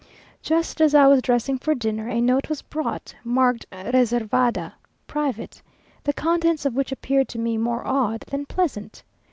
[0.41, 4.73] Just as I was dressing for dinner, a note was brought, marked reservada
[5.05, 5.61] (private),
[6.03, 9.03] the contents of which appeared to me more odd than pleasant.